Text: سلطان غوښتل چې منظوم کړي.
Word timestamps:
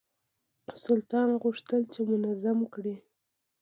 سلطان 0.83 1.29
غوښتل 1.41 1.81
چې 1.93 1.99
منظوم 2.09 2.59
کړي. 2.73 2.95